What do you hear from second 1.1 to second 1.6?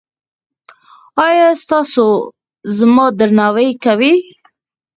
ایا